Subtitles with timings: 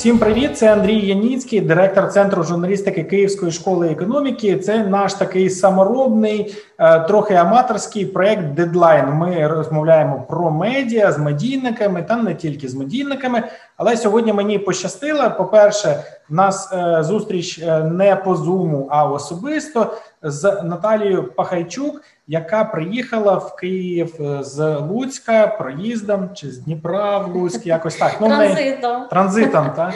[0.00, 0.58] Всім привіт!
[0.58, 4.56] Це Андрій Яніцький, директор центру журналістики Київської школи економіки.
[4.56, 9.08] Це наш такий саморобний, е, трохи аматорський проект Дедлайн.
[9.08, 13.42] Ми розмовляємо про медіа з медійниками та не тільки з медійниками.
[13.82, 15.30] Але сьогодні мені пощастило.
[15.38, 22.02] По перше, в нас е, зустріч е, не по зуму, а особисто з Наталією Пахайчук,
[22.26, 28.16] яка приїхала в Київ з Луцька проїздом чи з Дніпра в Луцьк, якось так.
[28.20, 29.06] Ну, транзитом.
[29.10, 29.94] Транзитом, так.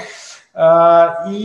[1.26, 1.42] Е, і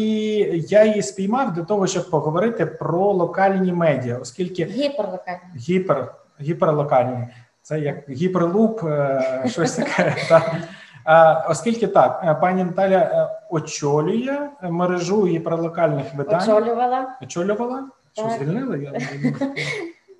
[0.70, 5.40] я її спіймав для того, щоб поговорити про локальні медіа, оскільки гіперлокальні.
[5.56, 7.28] Гіпер, гіперлокальні.
[7.62, 10.16] Це як гіперлуп, е, щось таке.
[11.08, 16.42] Е, оскільки так, пані Наталя очолює мережу гіперлокальних видань.
[16.42, 17.18] Очолювала.
[17.22, 17.88] Очолювала?
[18.14, 18.84] Що звільнили?
[18.84, 18.92] Я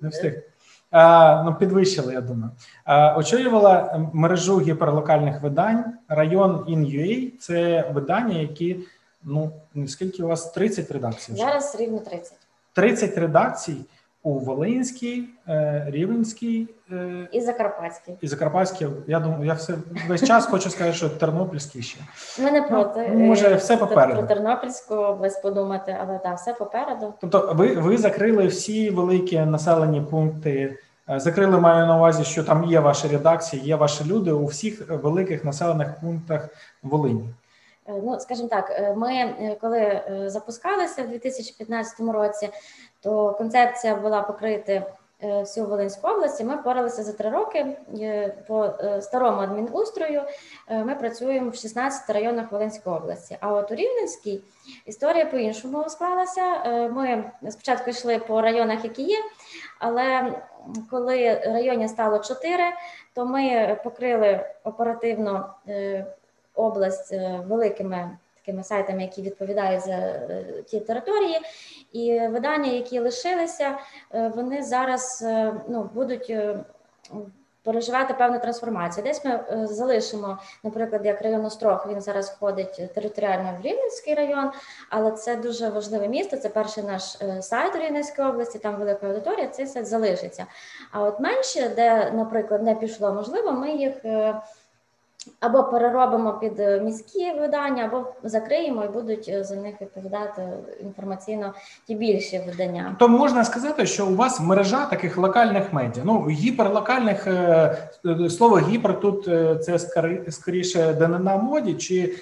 [0.00, 0.42] не встиг.
[0.90, 2.50] А, ну, підвищили, я думаю.
[2.84, 5.84] А, очолювала мережу гіперлокальних видань.
[6.08, 8.76] Район InUA– це видання, які
[9.24, 9.52] ну
[9.86, 11.32] скільки у вас 30 редакцій?
[11.32, 11.42] Вже?
[11.42, 12.32] Зараз рівно 30.
[12.72, 13.76] 30 редакцій
[14.22, 18.16] у Волинській, е, Рівненській е, і Закарпатській.
[18.20, 18.86] І Закарпатській.
[19.06, 19.74] Я думаю, я все
[20.08, 22.00] весь час хочу сказати, що Тернопільський ще.
[22.38, 23.10] Ми не ну, проти.
[23.14, 24.18] Ну, може, все попереду.
[24.18, 27.14] Про Тернопільську область подумати, але так, все попереду.
[27.20, 30.78] Тобто, ви, ви закрили всі великі населені пункти.
[31.10, 34.90] Е, закрили маю на увазі, що там є ваші редакції, є ваші люди у всіх
[34.90, 36.48] великих населених пунктах
[36.82, 37.28] Волині.
[38.02, 42.50] Ну, скажімо так, ми коли запускалися в 2015 році,
[43.00, 44.72] то концепція була покрити
[45.22, 46.44] е, всю Волинську область.
[46.44, 50.22] Ми впоралися за три роки е, по е, старому адмінустрою.
[50.70, 53.36] Ми працюємо в 16 районах Волинської області.
[53.40, 54.40] А от у Рівненській
[54.86, 56.64] історія по іншому склалася.
[56.88, 59.18] Ми спочатку йшли по районах, які є,
[59.78, 60.34] але
[60.90, 62.64] коли районів стало чотири,
[63.14, 65.54] то ми покрили оперативно
[66.60, 67.12] область
[67.46, 68.10] великими
[68.40, 71.40] такими сайтами, які відповідають за е, ті території,
[71.92, 73.78] і видання, які лишилися,
[74.14, 76.34] е, вони зараз е, ну, будуть.
[77.62, 79.04] Переживати певну трансформацію.
[79.04, 84.50] Десь ми залишимо, наприклад, як район Острог, він зараз входить територіально в Рівненський район,
[84.90, 86.36] але це дуже важливе місто.
[86.36, 87.02] Це перший наш
[87.40, 90.46] сайт Рівненської області, там велика аудиторія, цей сайт залишиться.
[90.92, 93.94] А от менше, де, наприклад, не пішло, можливо, ми їх
[95.40, 100.48] або переробимо під е, міські видання, або закриємо і будуть е, за них відповідати
[100.80, 101.54] інформаційно
[101.86, 102.96] ті більші видання.
[102.98, 106.02] То можна сказати, що у вас мережа таких локальних медіа.
[106.06, 107.76] Ну гіперлокальних е,
[108.30, 109.24] слово гіпер тут
[109.64, 109.78] це
[110.28, 112.14] скоріше данина моді, чи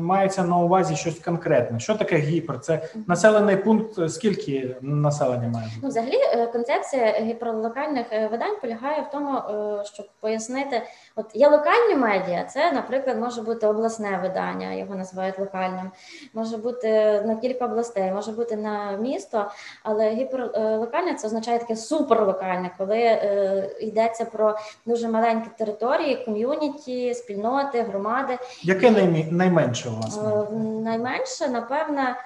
[0.00, 1.80] мається на увазі щось конкретне?
[1.80, 2.60] Що таке гіпер?
[2.60, 4.10] Це населений пункт.
[4.10, 5.66] Скільки населення має?
[5.82, 6.18] Ну, взагалі,
[6.52, 9.40] концепція гіперлокальних видань полягає в тому,
[9.84, 10.82] щоб пояснити,
[11.16, 15.90] от є локальні медіа, це, наприклад, може бути обласне видання, його називають локальним,
[16.34, 19.50] може бути на кілька областей, може бути на місто,
[19.82, 24.56] але гіперлокальне це означає таке суперлокальне, коли е, йдеться про
[24.86, 28.38] дуже маленькі території, ком'юніті, спільноти, громади.
[28.62, 28.90] Яке
[29.30, 30.18] найменше у вас?
[30.18, 32.16] Е, найменше, напевне.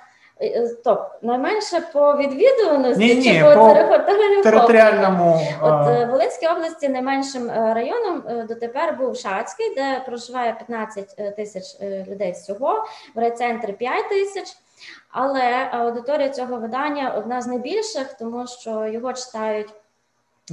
[0.41, 3.99] Е, е, стоп, найменше по відвідуваності ні, чи ні, по, по
[4.43, 11.81] територіальному от е, в Волинській області найменшим районом дотепер був Шацький, де проживає 15 тисяч
[11.81, 14.49] людей всього, в райцентрі 5 тисяч.
[15.11, 19.75] Але аудиторія цього видання одна з найбільших, тому що його читають.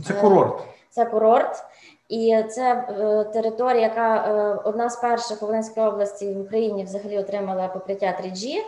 [0.07, 0.63] Це курорт.
[0.89, 1.63] Це курорт.
[2.09, 2.87] І це
[3.33, 8.59] територія, яка одна з перших у Волинській області в Україні взагалі отримала покриття 3G.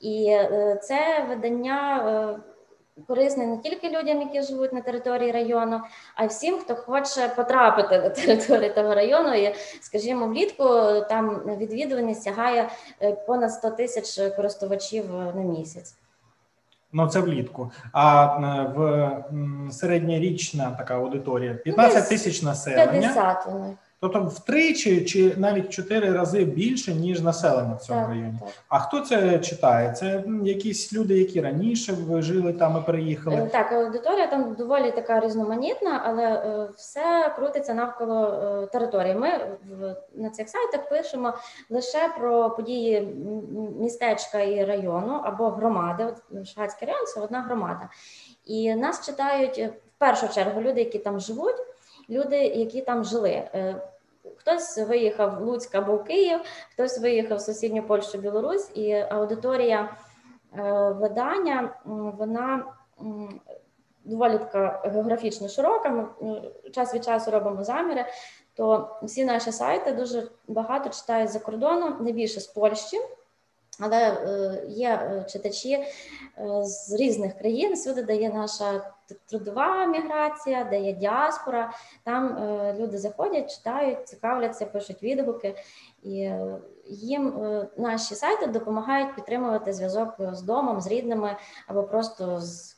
[0.00, 5.80] І е, це видання е, корисне не тільки людям, які живуть на території району,
[6.14, 9.34] а й всім, хто хоче потрапити на територію того району.
[9.34, 10.64] І, скажімо, влітку
[11.08, 12.68] там відвідуваність сягає
[13.02, 15.94] е, понад 100 тисяч користувачів на місяць.
[16.92, 17.70] Ну, це влітку.
[17.92, 18.26] А
[18.76, 19.22] в
[19.72, 22.86] середньорічна така аудиторія 15 тисяч населення.
[22.86, 23.76] 50 у них.
[24.02, 28.34] Тобто втричі чи навіть чотири рази більше ніж населення в цьому так, районі.
[28.40, 28.48] Так.
[28.68, 29.92] А хто це читає?
[29.92, 33.36] Це якісь люди, які раніше жили там і переїхали?
[33.36, 39.14] Е, так, аудиторія там доволі така різноманітна, але е, все крутиться навколо е, території.
[39.14, 39.28] Ми
[40.14, 41.34] на цих сайтах пишемо
[41.70, 43.16] лише про події
[43.80, 46.06] містечка і району або громади.
[46.32, 47.88] От Шацький район це одна громада,
[48.46, 51.56] і нас читають в першу чергу люди, які там живуть
[52.10, 53.42] люди, які там жили.
[54.36, 56.40] Хтось виїхав в Луцьк або в Київ,
[56.72, 59.96] хтось виїхав в сусідню Польщу, Білорусь, і аудиторія
[60.58, 60.62] е,
[61.00, 61.74] видання
[62.18, 62.64] вона
[64.04, 65.88] доволі така географічно широка.
[65.88, 66.42] Ми
[66.72, 68.04] час від часу робимо заміри.
[68.54, 72.96] то всі наші сайти дуже багато читають за кордоном, не більше з Польщі.
[73.80, 75.84] Але е, є е, читачі е,
[76.64, 78.92] з різних країн, всюди, де є наша
[79.30, 81.72] трудова міграція, де є діаспора.
[82.04, 82.38] Там
[82.78, 85.54] люди заходять, читають, цікавляться, пишуть відгуки,
[86.02, 86.30] і
[86.86, 87.34] їм
[87.76, 91.36] наші сайти допомагають підтримувати зв'язок з домом, з рідними
[91.66, 92.76] або просто з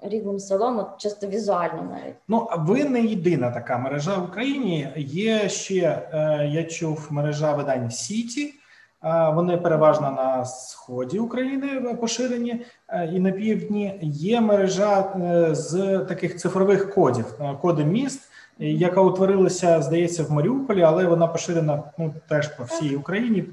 [0.00, 2.16] рідним селом, чисто візуально навіть.
[2.28, 4.88] Ну а ви не єдина така мережа в Україні.
[4.96, 6.08] Є ще
[6.52, 8.54] я чув мережа видань Сіті.
[9.02, 13.98] Вони переважно на сході України поширені е, і на півдні.
[14.02, 18.20] Є мережа е, з таких цифрових кодів, е, коди міст,
[18.58, 23.44] яка утворилася, здається, в Маріуполі, але вона поширена ну теж по всій Україні,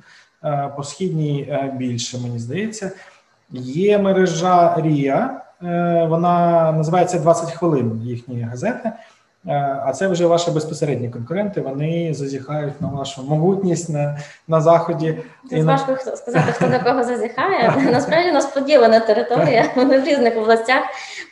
[0.75, 2.91] по східній більше мені здається.
[3.51, 5.41] Є мережа Рія,
[6.09, 8.01] вона називається «20 хвилин.
[8.03, 8.91] Їхні газети.
[9.47, 11.61] Е, а це вже ваші безпосередні конкуренти.
[11.61, 15.17] Вони зазіхають на вашу могутність на на заході.
[15.49, 16.15] Це важко на...
[16.15, 17.73] сказати, хто до кого зазіхає.
[17.91, 19.65] Насправді у нас поділена територія.
[19.75, 20.83] Вони в різних областях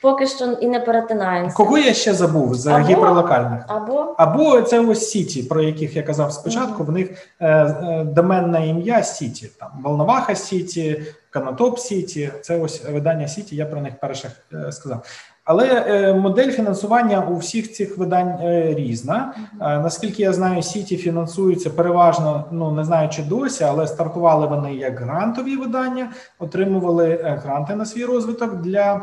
[0.01, 1.55] поки що і не перетинаємося.
[1.55, 3.63] Кого я ще забув з або, гіперлокальних?
[3.67, 6.83] Або або це ось City, про яких я казав спочатку.
[6.83, 12.31] В них е, е, доменне ім'я City, там Волноваха City, Конотоп City.
[12.41, 13.55] Це ось видання City.
[13.55, 15.03] Я про них перших е, сказав.
[15.47, 19.33] Але е, модель фінансування у всіх цих видань е, різна.
[19.37, 24.75] Е, наскільки я знаю, сіті фінансуються переважно, ну не знаю чи досі, але стартували вони
[24.75, 29.01] як грантові видання, отримували гранти на свій розвиток для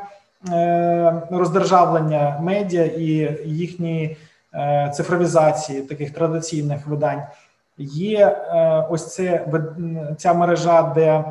[1.31, 4.17] роздержавлення медіа і їхньої
[4.95, 7.23] цифровізації таких традиційних видань.
[7.79, 8.37] Є
[8.91, 9.47] ось це
[10.19, 11.25] ця мережа, де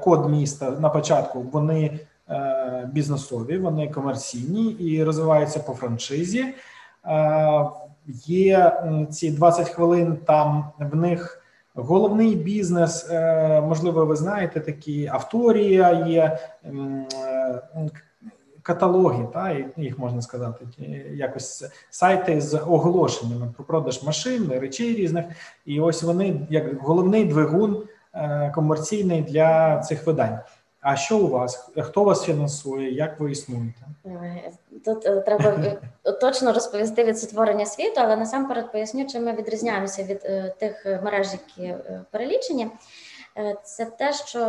[0.00, 1.98] код міста на початку вони.
[2.30, 6.44] Е, бізнесові, вони комерційні і розвиваються по франшизі.
[7.06, 7.70] Е,
[8.26, 10.16] є ці 20 хвилин.
[10.16, 11.42] Там в них
[11.74, 13.10] головний бізнес.
[13.10, 16.38] Е, можливо, ви знаєте, такі авторія є.
[18.62, 20.66] Каталоги, та їх можна сказати,
[21.12, 25.24] якось сайти з оголошеннями про продаж машин, речей різних,
[25.66, 27.82] і ось вони як головний двигун
[28.54, 30.38] комерційний для цих видань.
[30.88, 31.70] А що у вас?
[31.76, 32.92] Хто вас фінансує?
[32.92, 33.80] Як ви існуєте?
[34.84, 35.50] Тут е, треба
[36.04, 40.86] е, точно розповісти від сотворення світу, але насамперед поясню, чим ми відрізняємося від е, тих
[41.02, 41.74] мереж, які
[42.10, 42.70] перелічені.
[43.64, 44.40] Це те, що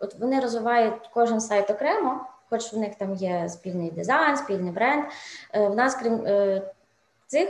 [0.00, 2.20] от вони розвивають кожен сайт окремо,
[2.50, 5.04] хоч в них там є спільний дизайн, спільний бренд.
[5.54, 6.26] В нас, крім
[7.26, 7.48] цих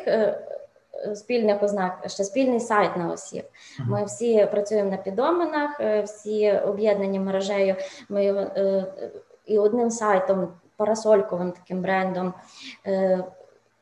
[1.15, 3.45] спільних ознак, ще спільний сайт на осіб.
[3.79, 7.77] Ми всі працюємо на підоменах, е, всі об'єднані мережею.
[8.09, 8.85] Ми е,
[9.47, 12.35] і одним сайтом, парасольковим таким брендом
[12.87, 13.25] е,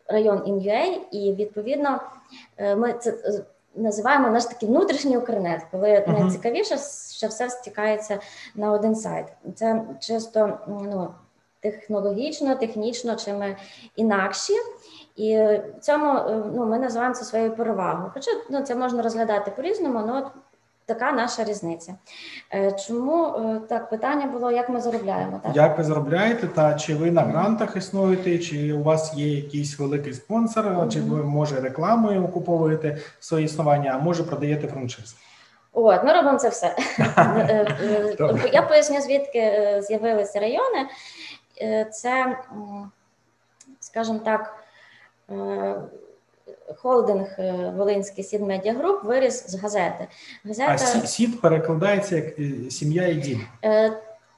[0.06, 2.00] район InUA, і відповідно
[2.76, 3.14] ми це.
[3.74, 6.20] Називаємо наш такий внутрішній укрнет, коли uh-huh.
[6.20, 6.78] найцікавіше,
[7.16, 8.18] що все стікається
[8.54, 9.26] на один сайт.
[9.54, 11.08] Це чисто ну,
[11.60, 13.56] технологічно, технічно, чи ми
[13.96, 14.52] інакші.
[15.18, 18.10] І в цьому е, ну, ми називаємо це своєю перевагою.
[18.14, 20.26] Хоча ну, це можна розглядати по-різному, але от
[20.86, 21.94] така наша різниця.
[22.54, 25.40] Е, чому е, так питання було, як ми заробляємо?
[25.44, 25.56] Так?
[25.56, 30.12] Як ви заробляєте, та чи ви на грантах існуєте, чи у вас є якийсь великий
[30.12, 30.88] спонсор, mm-hmm.
[30.88, 35.16] чи ви може рекламою окуповуєте своє існування, а може продаєте франшиз?
[35.72, 36.76] От, ми робимо це все.
[38.52, 40.88] Я поясню, звідки з'явилися райони.
[41.90, 42.38] Це,
[43.80, 44.54] скажімо так.
[45.30, 45.74] Е,
[46.76, 50.08] холдинг е, Волинський Сід Медіа Груп виріс з газети.
[50.44, 50.72] Газета...
[50.72, 53.40] А сід перекладається як е, сім'я і дім.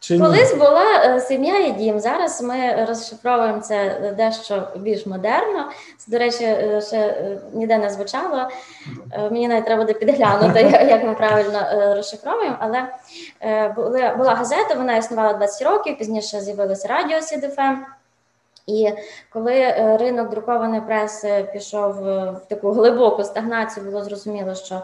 [0.01, 0.59] Чи Колись ні?
[0.59, 2.01] була сім'я і дім.
[2.01, 5.71] Зараз ми розшифровуємо це дещо більш модерно.
[5.99, 6.57] Це, до речі,
[6.87, 7.17] ще
[7.53, 8.49] ніде не звучало.
[9.31, 11.61] Мені навіть треба буде підглянути, як ми правильно
[11.97, 12.57] розшифровуємо.
[12.59, 12.89] Але
[14.17, 15.99] була газета, вона існувала 20 років.
[15.99, 17.77] Пізніше з'явилося радіо CID FM.
[18.67, 18.93] І
[19.33, 24.83] коли е, ринок друкованої преси пішов в таку глибоку стагнацію, було зрозуміло, що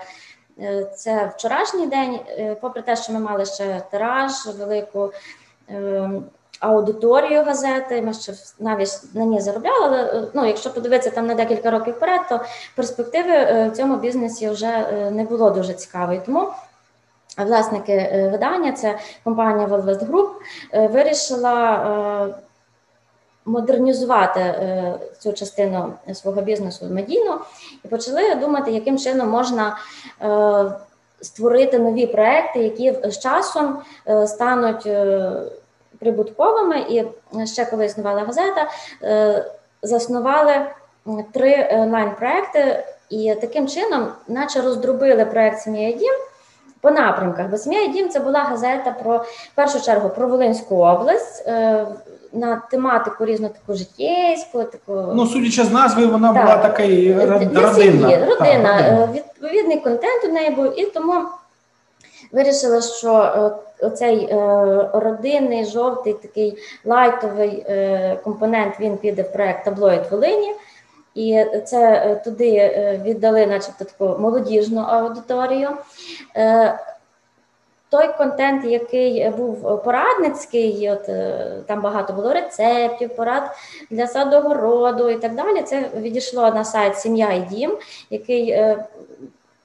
[0.61, 5.13] е, це вчорашній день, е, попри те, що ми мали ще тираж, велику
[6.61, 9.79] аудиторію газети, ми ще навіть на ній заробляли.
[9.81, 12.41] Але ну, якщо подивитися там на декілька років вперед, то
[12.77, 16.21] перспективи в цьому бізнесі вже не було дуже цікавої.
[16.27, 16.49] Тому
[17.39, 20.29] власники видання, це компанія Velvet Group,
[20.89, 22.35] вирішила
[23.47, 27.41] модернізувати е, цю частину свого бізнесу медійно
[27.85, 29.77] і почали думати, яким чином можна
[30.23, 30.73] е,
[31.21, 34.89] створити нові проекти, які з часом е, стануть
[35.99, 36.79] прибутковими.
[36.79, 37.05] І
[37.47, 38.71] ще коли існувала газета,
[39.83, 40.67] заснували
[41.33, 42.85] три онлайн-проекти.
[43.11, 46.15] І таким чином, наче роздробили проект Сім'я дім
[46.87, 47.47] по напрямках.
[47.51, 51.45] Бо Сім'я і дім це була газета про в першу чергу про Волинську область.
[51.47, 51.87] Е,
[52.33, 56.43] на тематику різну таку життєйську, таку ну судячи з назви, вона так.
[56.43, 57.61] була такий родинна.
[57.61, 58.11] родина.
[58.11, 59.09] Так, родина.
[59.15, 61.15] Відповідний контент у неї був, і тому
[62.33, 63.13] вирішили, що
[63.81, 70.55] е, оцей е, родинний, жовтий, такий лайтовий е, компонент він піде в проект таблоїд Волині.
[71.17, 72.71] І це туди
[73.05, 75.69] віддали, начебто, таку молодіжну аудиторію.
[77.89, 81.05] Той контент, який був порадницький, от
[81.67, 83.51] там багато було рецептів, порад
[83.91, 85.63] для садогороду і так далі.
[85.63, 87.79] Це відійшло на сайт Сім'я і Дім,
[88.11, 88.67] який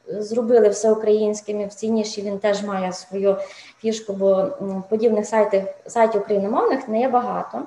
[0.08, 3.38] зробили всеукраїнським і в цій ніші він теж має свою
[3.80, 4.48] фішку, бо
[4.90, 7.62] подібних сайтів сайтів україномовних не є багато.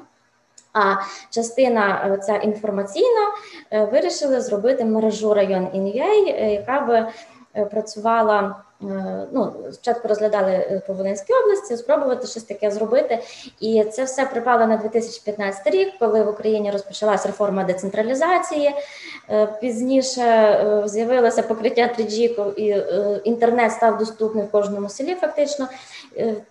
[0.75, 0.95] А
[1.31, 3.29] частина е, ця інформаційна
[3.71, 7.09] е, вирішили зробити мережу район Інвей, е, яка би
[7.71, 8.57] працювала.
[9.33, 13.19] Ну, спочатку розглядали по Волинській області, спробувати щось таке зробити.
[13.61, 18.75] І це все припало на 2015 рік, коли в Україні розпочалась реформа децентралізації.
[19.31, 25.17] Е, пізніше е, з'явилося покриття 3G, і е, інтернет став доступний в кожному селі.
[25.21, 25.69] Фактично,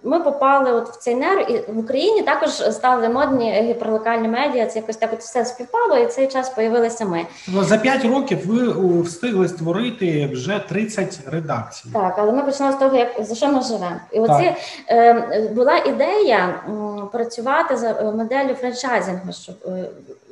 [0.03, 4.65] ми попали от в цей нер, і в Україні також стали модні гіперлокальні медіа.
[4.65, 7.25] Це якось так от все співпало, і цей час появилися ми.
[7.47, 11.89] Ну, за 5 років ви встигли створити вже 30 редакцій.
[11.93, 14.55] Так, але ми почали з того, як за що ми живемо, і оці
[14.89, 19.85] е, була ідея м, працювати за моделлю франчайзингу, щоб е,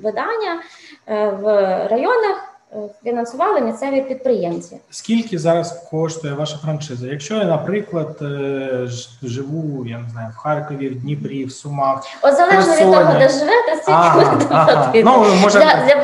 [0.03, 0.61] видання
[1.07, 1.45] е, в
[1.87, 2.50] районах.
[2.73, 4.77] Е, фінансували місцеві підприємці.
[4.89, 7.07] Скільки зараз коштує ваша франшиза?
[7.07, 8.87] Якщо я, наприклад, е,
[9.23, 13.29] живу, я не знаю, в Харкові, в Дніпрі, в Сумах, От залежно від того, де
[13.29, 14.91] живете, стільки ага, ага.
[14.95, 15.95] Ну, може, для, для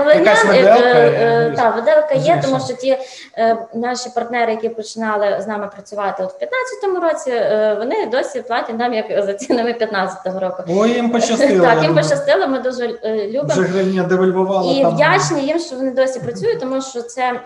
[0.44, 2.98] виделка, е, та, виделка є, тому що ті
[3.38, 8.42] е, наші партнери, які починали з нами працювати от в 15-му році, е, вони досі
[8.42, 10.64] платять нам як за цінами 15-го року.
[10.68, 11.66] Ой, їм пощастило.
[11.66, 12.88] Так, їм пощастило, ми дуже
[13.28, 13.48] любимо.
[13.48, 14.74] Вже гривня девальвувала.
[14.74, 14.96] І там.
[14.96, 17.42] вдячні їм, що вони досі працюють тому що це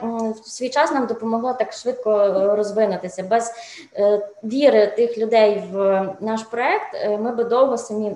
[0.46, 3.24] в свій час нам допомогло так швидко е, розвинутися.
[3.24, 3.52] Без
[3.96, 8.16] е, віри тих людей в наш проект е, ми би довго самі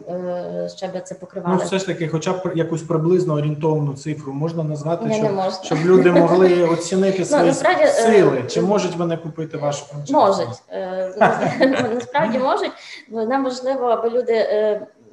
[0.75, 1.58] ще би це покривали.
[1.60, 5.78] Ну, все ж таки, хоча б якусь приблизно орієнтовну цифру можна назвати, щоб, не щоб
[5.86, 8.44] люди могли оцінити ну, насправді, сили.
[8.48, 10.14] Чи можуть вони купити вашу франшизу?
[10.14, 10.62] Можуть
[11.94, 12.72] насправді можуть.
[13.10, 14.48] Нам важливо, аби люди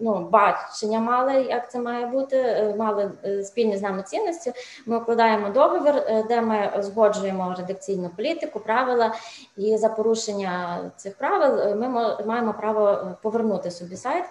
[0.00, 4.52] ну, бачення мали, як це має бути, е, мали е, спільні з нами цінності.
[4.86, 9.14] Ми укладаємо договір, е, де ми згоджуємо редакційну політику, правила,
[9.56, 11.88] і за порушення цих правил ми
[12.26, 14.24] маємо право повернути собі сайт.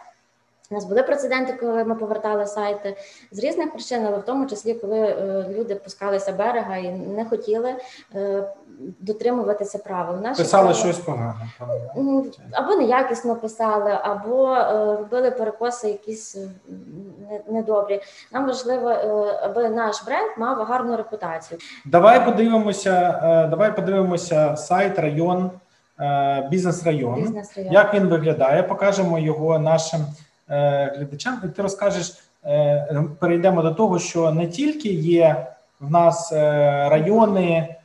[0.72, 2.98] У нас були прецеденти, коли ми повертали сайти
[3.32, 7.76] з різних причин, але в тому числі, коли е, люди пускалися берега і не хотіли
[8.16, 8.44] е,
[9.00, 10.22] дотримуватися правил.
[10.22, 11.34] Наші писали правила, щось погане
[12.52, 16.38] або неякісно писали, або е, робили перекоси якісь
[17.48, 18.02] недобрі.
[18.32, 18.90] Нам важливо,
[19.44, 21.60] аби наш бренд мав гарну репутацію.
[21.86, 23.20] Давай подивимося.
[23.50, 25.52] Давай подивимося сайт район.
[26.50, 27.16] Бізнес-район.
[27.16, 27.74] Бізнес-район.
[27.74, 28.64] Як він виглядає?
[28.64, 30.06] Покажемо його нашим
[30.96, 32.14] глядачам, і ти розкажеш,
[32.46, 35.48] е, перейдемо до того, що не тільки є
[35.80, 36.40] в нас е,
[36.90, 37.76] райони,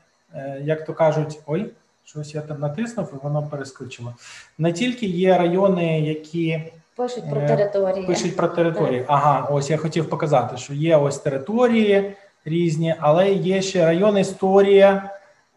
[0.61, 1.70] як то кажуть, ой,
[2.04, 4.14] щось я там натиснув, і воно перескочило.
[4.58, 6.62] Не тільки є райони, які
[6.96, 8.06] пишуть про території.
[8.06, 9.04] Пишуть про території.
[9.06, 15.11] Ага, ось я хотів показати, що є ось території різні, але є ще район історія,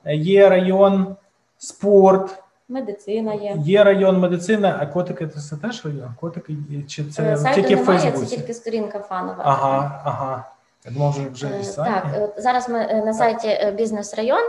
[0.05, 1.15] є район
[1.57, 2.43] спорт.
[2.69, 3.57] Медицина є.
[3.63, 6.15] Є район медицини, а котики це теж район?
[6.19, 6.53] Котики
[6.87, 8.25] чи це е, Сайту тільки немає, в Фейсбуці?
[8.25, 9.43] Це тільки сторінка фанова.
[9.45, 10.45] Ага, ага.
[10.85, 12.03] Я думав, вже вже і е, сайт.
[12.03, 14.43] Так, зараз ми е, на сайті Бізнес Район,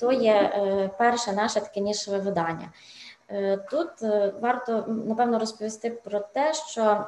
[0.00, 0.50] то є
[0.98, 2.68] перше наше таке нішеве видання.
[3.70, 3.88] Тут
[4.40, 7.04] варто напевно розповісти про те, що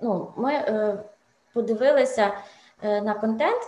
[0.00, 0.52] ну, ми
[1.52, 2.30] подивилися
[2.82, 3.62] на контент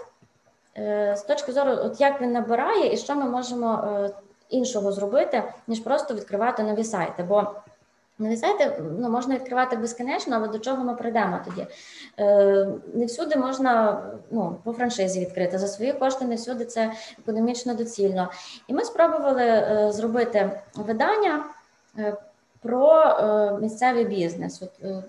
[1.19, 4.09] з точки зору, от як він набирає і що ми можемо
[4.50, 7.23] іншого зробити, ніж просто відкривати нові сайти.
[7.23, 7.47] Бо
[8.19, 11.66] нові сайти ну, можна відкривати безкінечно, але до чого ми прийдемо тоді?
[12.19, 15.59] Е, Не всюди можна ну, по франшизі відкрити.
[15.59, 18.30] За свої кошти не всюди це економічно доцільно.
[18.69, 21.45] І ми спробували е, зробити видання.
[21.99, 22.16] Е,
[22.62, 25.02] про е, місцевий бізнес, От, е,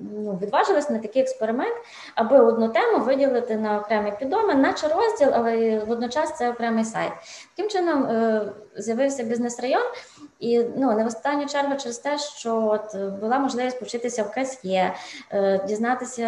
[0.00, 1.74] ну, відважились на такий експеримент,
[2.14, 7.12] аби одну тему виділити на окремий підомен, наче розділ, але водночас це окремий сайт.
[7.56, 8.42] Таким чином е,
[8.76, 9.82] з'явився бізнес-район,
[10.40, 14.94] і ну не в останню чергу через те, що от була можливість повчитися в КСЄ,
[15.32, 16.26] е, дізнатися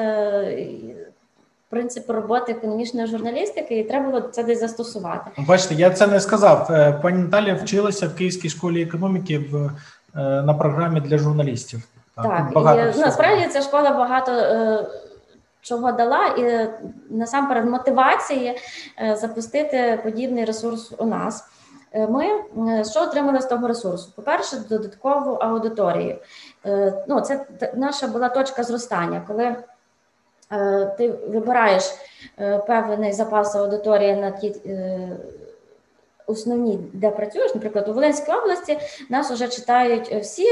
[1.72, 5.30] принципи роботи економічної журналістики, і треба було це десь застосувати.
[5.38, 6.66] Бачите, я це не сказав.
[6.70, 9.70] Е, пані Наталія вчилася в Київській школі економіки в е,
[10.42, 11.82] на програмі для журналістів.
[12.16, 14.32] Так, багато і, насправді ця школа багато.
[14.32, 14.86] Е,
[15.60, 16.68] чого дала, і
[17.10, 18.58] насамперед мотивації
[19.14, 21.44] запустити подібний ресурс у нас.
[21.94, 22.24] Ми
[22.90, 24.12] що отримали з того ресурсу?
[24.16, 26.16] По-перше, додаткову аудиторію.
[27.08, 29.56] Ну, Це наша була точка зростання, коли
[30.52, 31.84] Е, ти вибираєш
[32.40, 35.08] е, певний запас аудиторії на ті е,
[36.26, 38.78] основні, де працюєш, наприклад, у Волинській області
[39.10, 40.46] нас вже читають всі.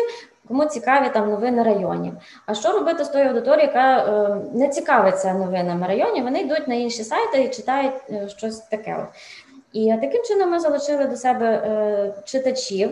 [0.50, 2.12] Кому цікаві там новини районів.
[2.46, 6.24] А що робити з тою аудиторією, яка е, не цікавиться новинами районів?
[6.24, 9.06] Вони йдуть на інші сайти і читають е, щось таке.
[9.72, 12.90] І таким чином ми залучили до себе е, читачів,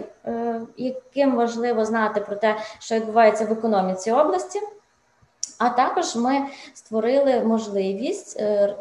[0.77, 4.61] яким важливо знати про те, що відбувається в економіці області.
[5.59, 6.41] А також ми
[6.75, 8.75] створили можливість е,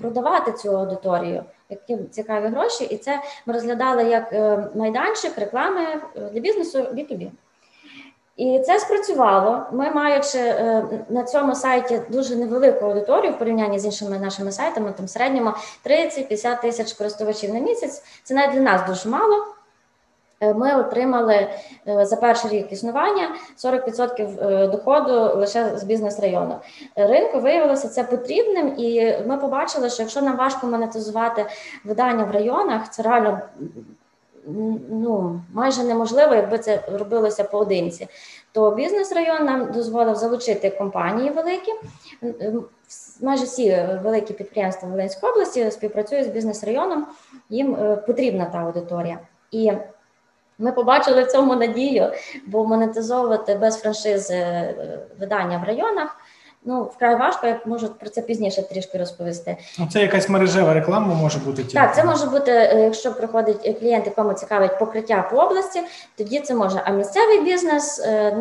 [0.00, 6.00] продавати цю аудиторію, які цікаві гроші, і це ми розглядали як е, майданчик реклами е,
[6.32, 7.30] для бізнесу B2B.
[8.36, 9.66] І це спрацювало.
[9.72, 10.38] Ми, маючи
[11.08, 15.50] на цьому сайті дуже невелику аудиторію в порівнянні з іншими нашими сайтами, там середньому
[15.86, 18.02] 30-50 тисяч користувачів на місяць.
[18.22, 19.51] Це навіть для нас дуже мало.
[20.42, 21.48] Е, ми отримали
[21.88, 23.28] е, за перший рік існування
[23.64, 26.54] 40% е, доходу лише з бізнес-району.
[26.96, 31.46] Ринку виявилося це потрібним, і ми побачили, що якщо нам важко монетизувати
[31.84, 33.40] видання в районах, це реально
[34.90, 38.08] ну майже неможливо, якби це робилося поодинці.
[38.52, 41.72] То бізнес-район нам дозволив залучити компанії великі.
[43.20, 47.06] Майже всі великі підприємства Волинської області співпрацюють з бізнес-районом.
[47.50, 49.18] Їм потрібна та аудиторія
[49.50, 49.72] і.
[50.62, 52.12] Ми побачили в цьому надію,
[52.46, 56.16] бо монетизовувати без франшизи е, видання в районах.
[56.64, 59.56] Ну, вкрай важко, я можу про це пізніше трішки розповісти.
[59.78, 61.74] Ну, це якась мережева реклама може бути тільки?
[61.74, 65.80] Так, це може бути, е, якщо приходить клієнт, якому цікавить покриття по області,
[66.16, 66.82] тоді це може.
[66.84, 68.36] А місцевий бізнес е,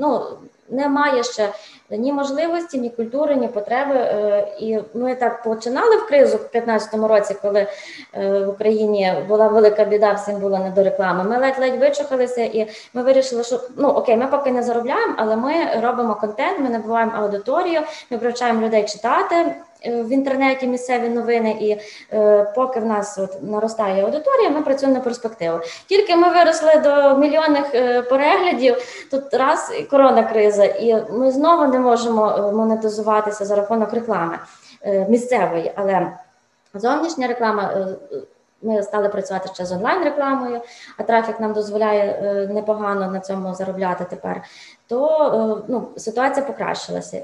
[0.00, 0.22] ну
[0.70, 1.48] немає ще
[1.90, 3.94] ні можливості, ні культури, ні потреби.
[3.94, 7.66] Е, і ми так починали в кризу в 2015 році, коли
[8.14, 11.24] е, в Україні була велика біда, всім було не до реклами.
[11.24, 15.52] Ми ледь-ледь вичухалися, і ми вирішили, що ну окей, ми поки не заробляємо, але ми
[15.82, 19.54] робимо контент, ми набуваємо аудиторію, ми привчаємо людей читати.
[19.86, 21.80] Е, в інтернеті місцеві новини, і
[22.16, 25.60] е, поки в нас от наростає аудиторія, ми працюємо на перспективу.
[25.86, 28.76] Тільки ми виросли до мільйонних е, переглядів.
[29.10, 34.38] Тут раз і корона криза, і ми знову не можемо е, монетизуватися за рахунок реклами
[34.82, 36.12] е, місцевої, але
[36.74, 37.62] зовнішня реклама.
[37.62, 37.86] Е,
[38.62, 40.60] ми стали працювати ще з онлайн-рекламою,
[40.98, 44.42] а трафік нам дозволяє непогано на цьому заробляти тепер.
[44.88, 47.22] То ну, ситуація покращилася.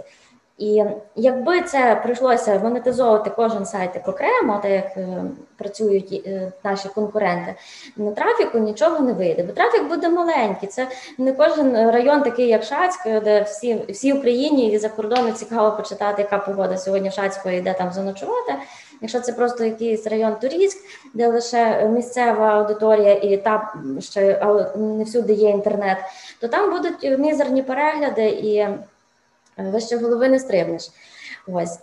[0.61, 0.85] І
[1.17, 5.25] якби це прийшлося монетизовувати кожен сайт окремо, так як е,
[5.57, 7.55] працюють е, наші конкуренти,
[7.97, 10.69] на трафіку нічого не вийде, бо трафік буде маленький.
[10.69, 15.77] Це не кожен район, такий як Шацьк, де всі всі Україні і за кордону цікаво
[15.77, 18.55] почитати, яка погода сьогодні в Шацьку і де там заночувати.
[19.01, 20.79] Якщо це просто якийсь район Турійськ,
[21.15, 23.61] де лише місцева аудиторія і там
[24.01, 24.47] ще
[24.77, 25.99] не всюди є інтернет,
[26.41, 28.69] то там будуть мізерні перегляди і.
[29.61, 30.91] Е, вище голови не стрибнеш.
[31.47, 31.79] Ось.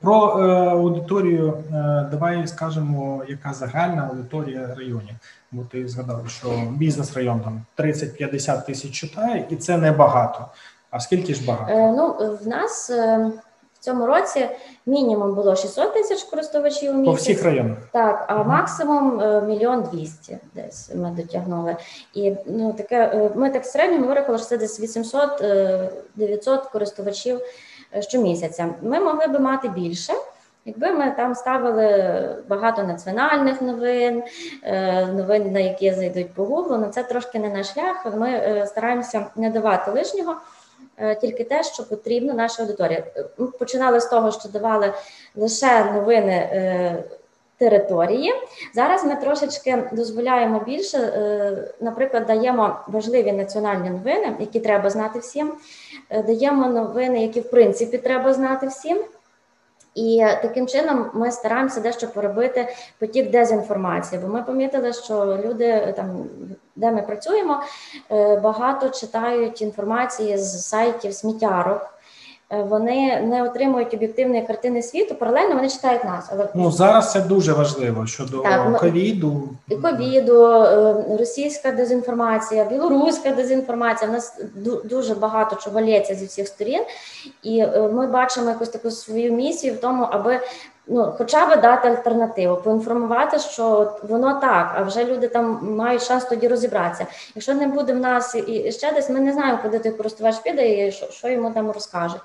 [0.00, 5.14] Про е, аудиторію е, давай скажемо, яка загальна аудиторія районів.
[5.52, 10.46] Бо ти згадав, що бізнес-район там 30-50 тисяч читає, і це небагато.
[10.90, 11.72] А скільки ж багато?
[11.72, 13.30] Е, ну в нас е,
[13.80, 14.48] в цьому році
[14.86, 17.14] мінімум було 600 тисяч користувачів у місяць.
[17.14, 17.78] По всіх районах.
[17.92, 18.50] Так, а угу.
[18.50, 21.76] максимум е, мільйон двісті десь ми дотягнули.
[22.14, 27.40] І ну таке е, ми так в середньому вирахували, що це десь 800-900 е, користувачів
[28.00, 28.68] щомісяця.
[28.82, 30.12] Ми могли би мати більше.
[30.64, 34.22] Якби ми там ставили багато національних новин,
[35.12, 38.06] новин, на які зайдуть по гуглу, ну це трошки не наш шлях.
[38.16, 40.36] Ми стараємося не давати лишнього.
[41.00, 43.04] Е, тільки те, що потрібно нашій аудиторії.
[43.38, 44.92] Ми починали з того, що давали
[45.36, 47.04] лише новини е,
[47.58, 48.32] території.
[48.74, 55.52] Зараз ми трошечки дозволяємо більше, е, наприклад, даємо важливі національні новини, які треба знати всім.
[56.26, 58.98] Даємо новини, які в принципі треба знати всім.
[59.94, 66.26] І таким чином ми стараємося дещо поробити потік дезінформації, бо ми помітили, що люди там,
[66.76, 67.62] де ми працюємо,
[68.10, 71.97] е, багато читають інформації з сайтів сміттярок.
[72.52, 75.14] Е, вони не отримують об'єктивної картини світу.
[75.14, 76.28] Паралельно вони читають нас.
[76.32, 79.48] Але Ну зараз це дуже важливо щодо Так, ковіду.
[79.68, 84.10] і ковіду, е, російська дезінформація, білоруська дезінформація.
[84.10, 86.82] У нас ду- дуже багато чого лється зі всіх сторін,
[87.42, 90.40] і е, ми бачимо якусь таку свою місію в тому, аби
[90.88, 96.24] ну, хоча б дати альтернативу, поінформувати, що воно так, а вже люди там мають шанс
[96.24, 97.06] тоді розібратися.
[97.34, 100.86] Якщо не буде в нас і- ще десь, ми не знаємо, куди той користувач піде
[100.86, 102.20] і що, що йому там розкажуть.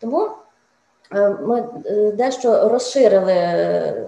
[0.00, 0.30] Тому
[1.14, 4.06] е, ми е, дещо розширили е,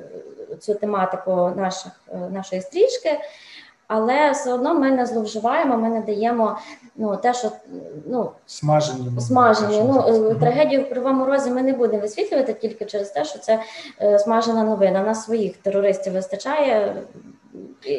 [0.61, 1.93] цю тематику наших,
[2.31, 3.21] нашої стрічки,
[3.89, 6.59] але все одно ми не зловживаємо, ми не даємо
[6.97, 7.51] ну, те, що
[8.07, 9.21] ну, Смажені.
[9.21, 9.83] смажені.
[9.89, 13.61] Ну, е, трагедію в Кривому Розі ми не будемо висвітлювати тільки через те, що це
[14.01, 15.03] е, смажена новина.
[15.03, 17.03] У нас своїх терористів вистачає.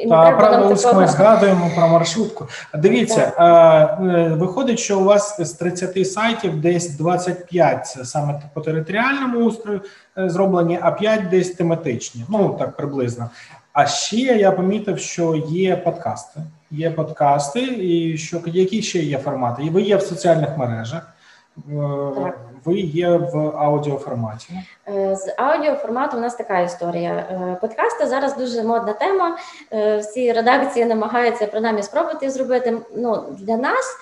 [0.10, 1.02] Та правда, ось такого.
[1.02, 2.48] ми згадуємо про маршрутку.
[2.74, 8.62] Дивіться, е, е, виходить, що у вас з 30 сайтів десь 25 це саме по
[8.62, 9.82] територіальному устрою
[10.18, 12.26] е, зроблені, а 5 десь тематичні.
[12.30, 13.30] Ну так приблизно.
[13.74, 16.40] А ще я помітив, що є подкасти.
[16.72, 19.64] Є подкасти, і що які ще є формати?
[19.64, 21.02] І ви є в соціальних мережах,
[21.58, 21.62] е,
[22.16, 22.38] Так.
[22.66, 24.54] ви є в аудіоформаті.
[24.88, 27.12] Е, З аудіоформату у нас така історія.
[27.12, 29.38] Е, Подкасти зараз дуже модна тема.
[30.00, 32.78] Всі редакції намагаються принаймні спробувати зробити.
[32.96, 33.98] Ну для нас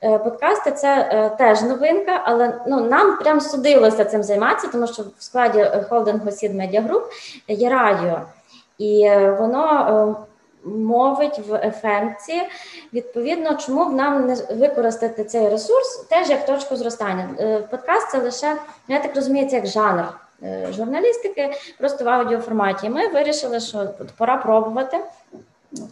[0.00, 5.66] подкасти це теж новинка, але ну нам прям судилося цим займатися, тому що в складі
[5.88, 7.02] холдингу Сід Media Group
[7.48, 8.20] є радіо,
[8.78, 10.16] і е, воно.
[10.28, 10.32] е,
[10.64, 12.42] Мовить в ефемці,
[12.92, 17.28] відповідно, чому б нам не використати цей ресурс теж як точку зростання.
[17.38, 18.56] Е, Подкаст це лише,
[18.88, 20.04] я так розумію, це як жанр
[20.70, 22.88] журналістики, просто в аудіоформаті.
[22.90, 24.96] Ми вирішили, що пора пробувати.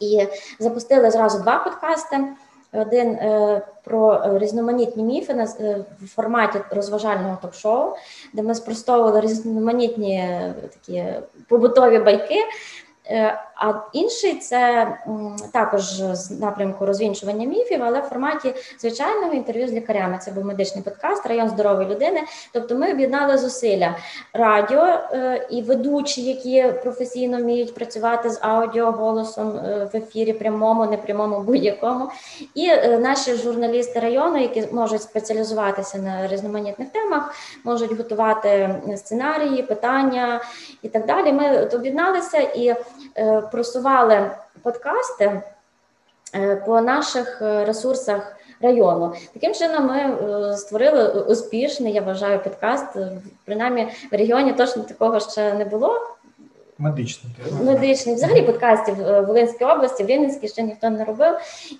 [0.00, 0.26] І
[0.58, 2.18] запустили зразу два подкасти.
[2.72, 7.94] Один е, про е, різноманітні міфи на е, в форматі розважального ток-шоу,
[8.32, 11.04] де ми спростовували різноманітні такі
[11.48, 12.44] побутові байки.
[13.06, 14.88] Е, А інший це
[15.52, 15.82] також
[16.12, 20.18] з напрямку розвінчування міфів, але в форматі звичайного інтерв'ю з лікарями.
[20.22, 22.20] Це був медичний подкаст, район здорової людини.
[22.52, 23.96] Тобто ми об'єднали зусилля
[24.32, 30.86] радіо е, і ведучі, які професійно вміють працювати з аудіо, голосом е, в ефірі, прямому,
[30.86, 32.10] непрямому, будь-якому,
[32.54, 37.34] і наші журналісти району, які можуть спеціалізуватися на різноманітних темах,
[37.64, 40.40] можуть готувати сценарії, питання
[40.82, 41.32] і так далі.
[41.32, 42.74] Ми об'єдналися і
[43.52, 44.30] просували
[44.62, 45.42] подкасти
[46.34, 49.12] е, по наших е, ресурсах району.
[49.34, 52.96] Таким чином, ми е, створили успішний, я вважаю, подкаст.
[52.96, 53.12] Е,
[53.44, 56.00] Принаймні в регіоні точно такого ще не було.
[56.78, 57.32] Медичний.
[57.64, 61.34] Медичний, взагалі подкастів е, в Волинській області, в Рівненській ще ніхто не робив.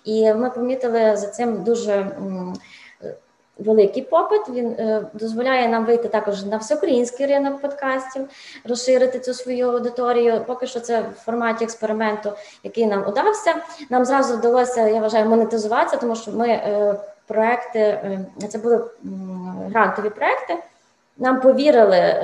[0.05, 2.13] І ми помітили за цим дуже е,
[3.61, 4.49] великий попит.
[4.49, 8.29] Він е, дозволяє нам вийти також на всеукраїнський ринок подкастів,
[8.65, 10.45] розширити цю свою аудиторію.
[10.47, 12.33] Поки що це в форматі експерименту,
[12.65, 13.55] який нам удався.
[13.91, 16.95] Нам зразу вдалося, я вважаю, монетизуватися, тому що ми е,
[17.27, 18.85] проекти, е, це були
[19.71, 20.57] грантові проекти.
[21.19, 22.15] Нам повірили,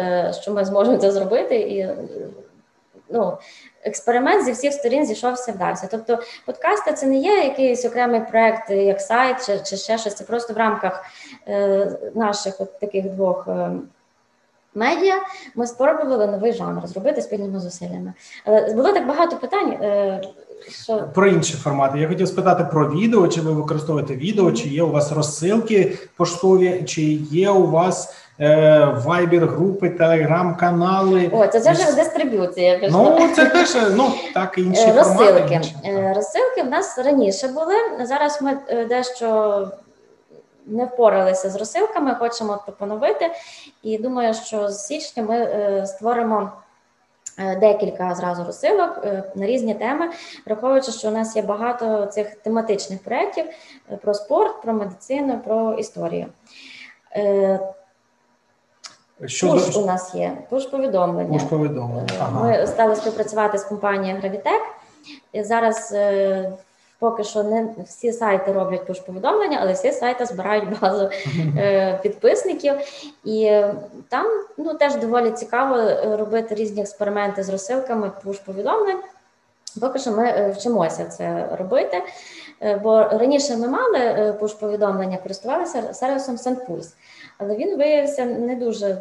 [0.43, 1.89] що ми зможемо це зробити, і
[3.09, 3.39] ну,
[3.87, 5.89] експеримент зі всіх сторін зійшовся вдався.
[5.91, 10.15] Тобто, подкасти це не є якийсь окремий проект, як сайт чи, чи ще щось.
[10.15, 11.05] Це просто в рамках
[11.49, 13.49] е, наших от таких двох.
[13.49, 13.71] Е,
[14.75, 15.15] Медіа
[15.55, 18.13] ми спробували новий жанр зробити спільними зусиллями.
[18.45, 20.23] Але було так багато питань, е,
[20.69, 21.99] що Про інші формати.
[21.99, 26.83] Я хотів спитати про відео, чи ви використовуєте відео, чи є у вас розсилки поштові,
[26.87, 31.31] чи є у вас е, вайбер групи, телеграм-канали.
[31.33, 32.81] о, це вже дистриб'юція.
[32.91, 35.33] Ну, це теж ну так інші Е, формати.
[35.33, 35.55] Розсилки.
[35.55, 36.13] інші, Е.
[36.17, 37.75] Розсилки в нас раніше були.
[38.03, 39.69] Зараз ми е, дещо
[40.67, 43.31] не впоралися з розсилками, хочемо поновити.
[43.83, 46.53] І думаю, що з січня ми створимо.
[47.61, 50.11] Декілька зразу розсилок на різні теми,
[50.47, 53.45] враховуючи, що у нас є багато цих тематичних проєктів
[54.03, 56.27] про спорт, про медицину, про історію.
[59.25, 61.33] Щодо Пуш у нас є, пуш повідомлення.
[61.33, 62.09] Пуш повідомлення.
[62.13, 62.45] Е, Ага.
[62.45, 64.61] Ми стали співпрацювати з компанією Gravitec.
[65.33, 66.53] І зараз е,
[66.99, 71.11] поки що не всі сайти роблять пуш-повідомлення, але всі сайти збирають базу
[71.59, 72.75] е, підписників.
[73.25, 73.61] І
[74.09, 74.27] там
[74.57, 78.99] ну, теж доволі цікаво е, робити різні експерименти з розсилками пуш-повідомлень.
[79.81, 82.03] Поки що ми е, вчимося це робити.
[82.63, 86.89] Е, Бо раніше ми мали е, пуш-повідомлення, користувалися сервісом SendPulse,
[87.39, 88.97] але він виявився не дуже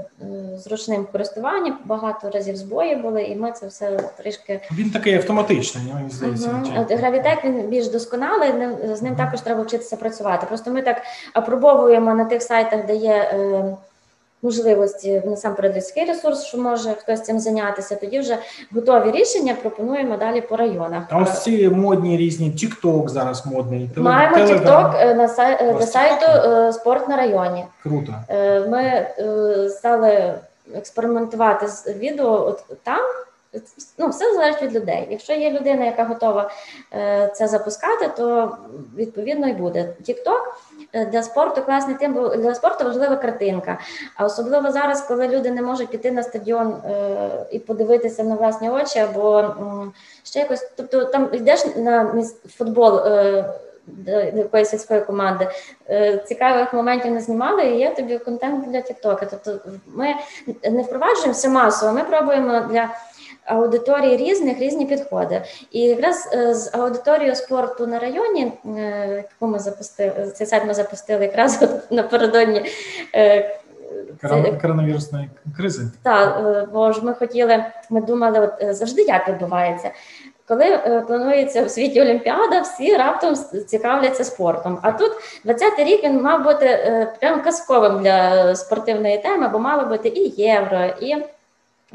[0.57, 1.73] зручним в користуванні.
[1.85, 6.49] Багато разів збої були, і ми це все трішки Він такий автоматичний, мені здається.
[6.77, 8.53] От Гравітек він більш досконалий.
[8.93, 10.45] З ним також треба вчитися працювати.
[10.47, 11.01] Просто ми так
[11.33, 13.77] апробовуємо на тих сайтах, де є е,
[14.45, 17.95] можливості насамперед людський ресурс, що може хтось цим зайнятися.
[17.95, 18.37] Тоді вже
[18.73, 21.03] готові рішення пропонуємо далі по районах.
[21.09, 23.89] А ось ці модні різні TikTok зараз модний.
[23.95, 24.35] Маємо.
[24.35, 27.65] TikTok е, на сай- е, вас сайту е, спорт на районі.
[27.83, 28.13] Круто.
[28.69, 29.07] Ми
[29.69, 30.33] стали
[30.75, 33.01] експериментувати з відео от там.
[33.97, 35.07] Ну, все залежить від людей.
[35.09, 36.51] Якщо є людина, яка готова
[36.93, 38.57] е, це запускати, то
[38.97, 39.93] відповідно і буде.
[40.01, 43.79] TikTok е, для спорту класний тим, бо для спорту важлива картинка.
[44.15, 48.69] А особливо зараз, коли люди не можуть піти на стадіон е, і подивитися на власні
[48.69, 49.45] очі, або
[50.23, 50.71] ще якось.
[50.75, 52.23] Тобто там йдеш на
[52.57, 52.99] футбол.
[52.99, 53.53] Е,
[54.35, 55.47] якоїсь сільської команди
[55.89, 59.25] Е, цікавих моментів не знімали, і є тобі контент для Тіктока.
[59.25, 60.15] Тобто, ми
[60.71, 62.89] не впроваджуємо все масово, ми пробуємо для
[63.45, 65.41] аудиторії різних різні підходи.
[65.71, 70.73] І якраз е, з аудиторією спорту на районі, е, яку ми запустили, цей сайт ми
[70.73, 72.65] запустили якраз от напередодні.
[73.15, 73.59] е,
[74.61, 75.83] Коронавірусної кризи.
[76.03, 79.91] так, бо ж ми хотіли, ми думали, от завжди як відбувається.
[80.47, 80.77] Коли
[81.07, 83.35] планується в світі Олімпіада, всі раптом
[83.67, 84.79] цікавляться спортом.
[84.81, 85.11] А тут
[85.45, 86.79] 20-й рік він мав бути
[87.19, 91.15] прям казковим для спортивної теми, бо мало бути і євро, і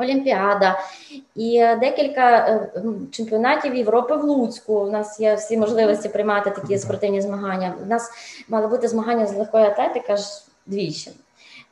[0.01, 0.79] Олімпіада,
[1.35, 2.71] і е, декілька е,
[3.11, 4.75] чемпіонатів Європи в Луцьку.
[4.75, 7.75] У нас є всі можливості приймати такі спортивні змагання.
[7.83, 8.11] У нас
[8.49, 10.21] мали бути змагання з легкої атлетики аж
[10.67, 11.11] двічі.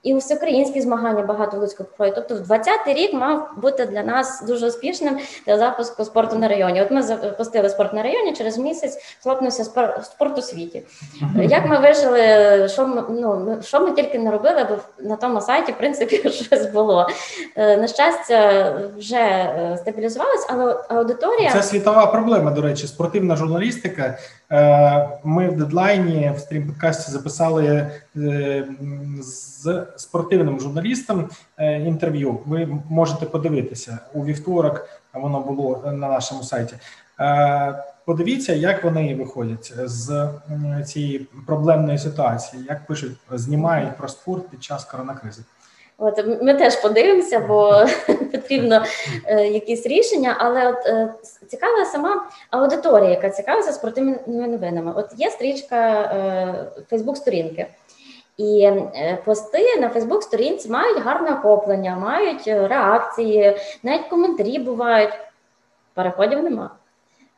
[0.02, 2.14] І всеукраїнські змагання багато в Луцьку проходять.
[2.28, 6.82] Тобто, 20-й рік мав бути для нас дуже успішним для запуску спорту на районі.
[6.82, 10.82] От ми запустили спорт на районі, через місяць хлопнувся спор- спорт у світі.
[11.36, 14.76] Як ми вижили, що ми ну що ми тільки не робили, бо
[15.08, 17.08] на тому сайті, в принципі, щось було.
[17.56, 24.18] Е, На щастя, вже е, стабілізувалось, але аудиторія Це світова проблема, до речі, спортивна журналістика.
[24.52, 28.64] Е, Ми в дедлайні в стрім-подкасті записали е,
[29.20, 32.40] з спортивним журналістом е, інтерв'ю.
[32.46, 34.88] Ви можете подивитися у вівторок.
[35.14, 36.74] Воно було на нашому сайті.
[38.04, 40.30] Подивіться, як вони виходять з
[40.86, 45.42] цієї проблемної ситуації, як пишуть, знімають про спорт під час коронакризи.
[46.00, 47.86] От ми теж подивимося, бо
[48.32, 48.84] потрібно
[49.24, 50.36] е, якісь рішення.
[50.38, 51.14] Але от е,
[51.46, 54.92] цікава сама аудиторія, яка цікавиться спортивними новинами.
[54.96, 57.66] От є стрічка е, Фейсбук-сторінки.
[58.36, 65.14] І е, пости на Фейсбук-сторінці мають гарне охоплення, мають е, реакції, навіть коментарі бувають.
[65.94, 66.70] Переходів нема.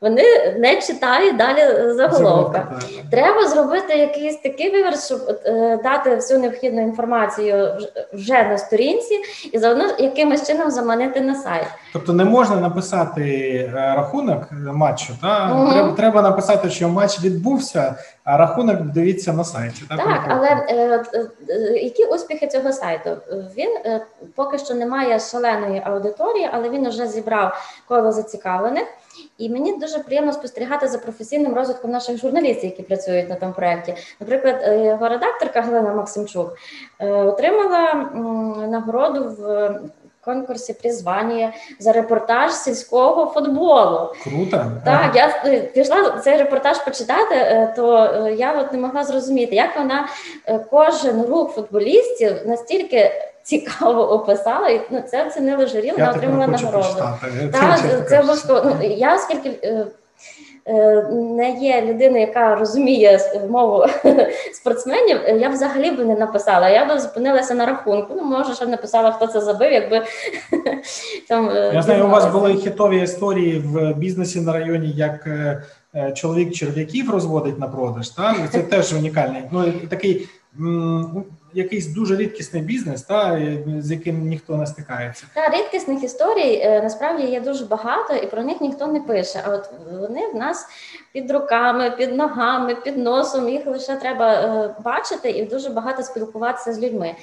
[0.01, 0.23] Вони
[0.59, 2.81] не читають далі заголовка.
[3.11, 7.69] Треба зробити якийсь такий виверс, щоб е, дати всю необхідну інформацію
[8.13, 9.21] вже на сторінці,
[9.53, 11.67] і заодно якимось чином заманити на сайт.
[11.93, 15.73] Тобто не можна написати е, рахунок матчу, та Мгм.
[15.73, 19.83] треба, треба написати, що матч відбувся, а рахунок дивіться на сайті.
[19.89, 21.05] Та, Так, але е,
[21.49, 23.11] е, які успіхи цього сайту?
[23.57, 24.01] Він е,
[24.35, 28.85] поки що не має шаленої аудиторії, але він вже зібрав коло зацікавлених.
[29.39, 33.95] І мені дуже приємно спостерігати за професійним розвитком наших журналістів, які працюють на тому проєкті.
[34.21, 36.57] Наприклад, е, його редакторка Галина Максимчук
[36.99, 37.95] е, отримала
[38.69, 39.71] нагороду в
[40.25, 44.15] конкурсі призвання за репортаж сільського футболу.
[44.25, 44.65] Круто.
[44.85, 49.55] Так, я е, пішла цей репортаж почитати, е, то е, я от не могла зрозуміти,
[49.55, 50.09] як вона
[50.47, 53.11] е, кожен рух футболістів настільки
[53.51, 56.89] цікаво описала, і ну, це оцінили журі, вона отримала нагороду.
[57.53, 58.63] Так, це обов'язково.
[58.65, 59.87] Ну, я оскільки е,
[60.67, 63.87] е, не є людиною, яка розуміє мову
[64.53, 66.69] спортсменів, е, я б взагалі би не написала.
[66.69, 68.15] Я б зупинилася на рахунку.
[68.17, 70.03] Ну, може, ще б написала, хто це забив, якби
[71.29, 75.29] там Я знаю, у вас були хітові історії в бізнесі на районі, як
[76.15, 78.09] чоловік черв'яків розводить на продаж.
[78.09, 78.35] Та?
[78.53, 79.43] Це теж унікальний.
[79.51, 80.29] Ну, такий
[81.53, 83.41] якийсь дуже рідкісний бізнес, та,
[83.79, 85.27] з яким ніхто не стикається.
[85.35, 89.43] Та рідкісних історій е, насправді є дуже багато, і про них ніхто не пише.
[89.47, 90.67] А от вони в нас
[91.13, 93.49] під руками, під ногами, під носом.
[93.49, 97.15] Їх лише треба е, бачити і дуже багато спілкуватися з людьми.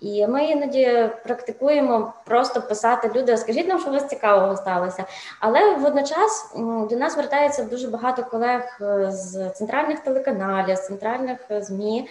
[0.00, 5.04] І ми іноді практикуємо просто писати люди, скажіть нам, що вас цікавого сталося.
[5.40, 6.54] Але водночас
[6.90, 12.08] до нас звертається дуже багато колег е, з центральних телеканалів, з центральних змі,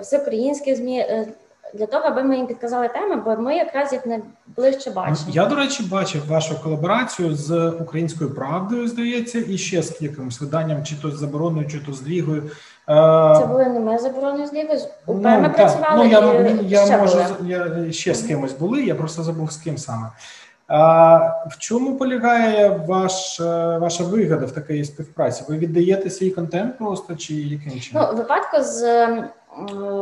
[0.00, 0.98] всеукраїнських змі.
[0.98, 1.26] е,
[1.74, 5.16] Для того, аби ми їм підказали теми, бо ми якраз їх найближче бачимо.
[5.28, 10.84] Я, до речі, бачив вашу колаборацію з українською правдою, здається, і ще з якимось виданням,
[10.84, 12.42] чи то з забороною, чи то з лігою.
[12.88, 15.56] Е, Це були не ми заборонені з УП Ну, ми так.
[15.56, 16.04] працювали.
[16.04, 17.50] Ну, я, і я ще можу були.
[17.86, 20.08] я ще з кимось були, я просто забув з ким саме.
[20.68, 21.16] А,
[21.50, 25.44] в чому полягає ваш, е, ваша вигода в такій співпраці?
[25.48, 28.06] Ви віддаєте свій контент просто чи яким чином?
[28.10, 29.06] Ну, випадку з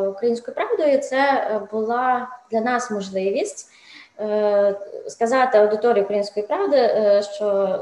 [0.08, 3.68] українською правдою, це була для нас можливість
[5.08, 6.90] сказати аудиторії української правди,
[7.34, 7.78] що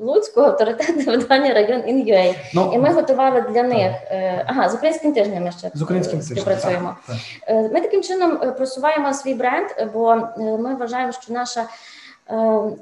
[0.00, 2.38] Луцьку авторитетне видання район Ін'юей.
[2.54, 3.92] Ну, і ми готували для них
[4.46, 5.44] ага з українським тижнем.
[5.44, 6.96] Ми ще з українським співпрацюємо.
[7.06, 7.72] Так, так.
[7.72, 11.64] Ми таким чином просуваємо свій бренд, бо ми вважаємо, що наша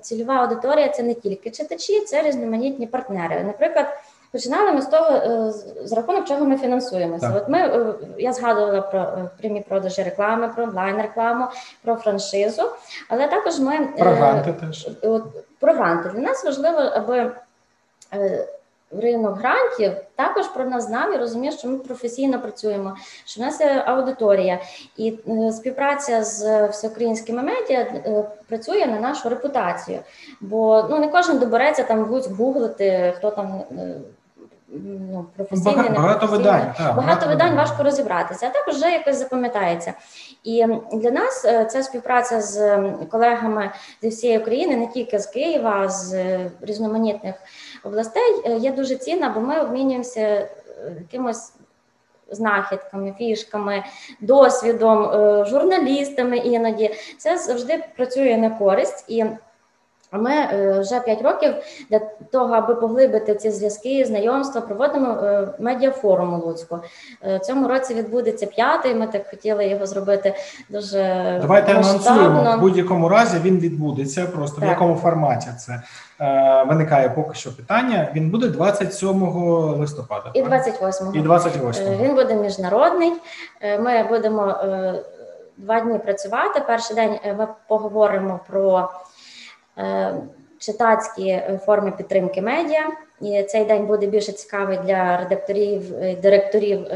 [0.00, 3.44] цільова аудиторія це не тільки читачі, це різноманітні партнери.
[3.44, 3.86] Наприклад.
[4.34, 5.52] Починали ми з того, е,
[5.84, 7.28] з рахунок чого ми фінансуємося.
[7.28, 7.42] Так.
[7.42, 11.46] От ми е, я згадувала про е, прямі продажі реклами, про онлайн-рекламу,
[11.82, 12.62] про франшизу,
[13.08, 15.24] але також ми про гранти теж от,
[15.60, 16.08] про гранти.
[16.08, 17.32] Для нас важливо, аби
[18.90, 23.60] ринок грантів також про нас знав і розумів, що ми професійно працюємо, що в нас
[23.60, 24.58] є аудиторія
[24.96, 25.18] і
[25.52, 27.86] співпраця з всеукраїнськими медіа
[28.48, 29.98] працює на нашу репутацію.
[30.40, 33.62] Бо ну не кожен добереться там будь гуглити, хто там
[34.82, 36.74] ну, професійний, багато, багато видань.
[36.78, 39.94] Так, багато видань важко розібратися, а також вже якось запам'ятається.
[40.44, 43.70] І для нас е, ця співпраця з колегами
[44.02, 47.34] зі всієї України, не тільки з Києва, а з е, різноманітних
[47.84, 50.48] областей, е, є дуже цінна, бо ми обмінюємося
[50.98, 51.52] якимось.
[52.30, 53.84] Знахідками, фішками,
[54.20, 55.04] досвідом,
[55.46, 59.24] журналістами іноді це завжди працює на користь і
[60.18, 61.54] ми е, вже 5 років
[61.90, 62.00] для
[62.32, 66.78] того, аби поглибити ці зв'язки, знайомства, проводимо е, медіафорум у Луцьку.
[67.24, 68.94] Е, цьому році відбудеться п'ятий.
[68.94, 70.34] Ми так хотіли його зробити
[70.68, 73.38] дуже давайте анонсуємо в будь-якому разі.
[73.42, 74.26] Він відбудеться.
[74.26, 74.68] Просто так.
[74.68, 75.82] в якому форматі це
[76.66, 78.08] виникає поки що питання.
[78.14, 79.22] Він буде 27
[79.78, 83.12] листопада і 28 І 28 Він буде міжнародний.
[83.80, 84.54] Ми будемо
[85.56, 86.62] два дні працювати.
[86.66, 88.90] Перший день ми поговоримо про.
[89.78, 90.14] Е,
[90.58, 92.88] читацькі е, форми підтримки медіа.
[93.20, 96.86] І цей день буде більше цікавий для редакторів е, директорів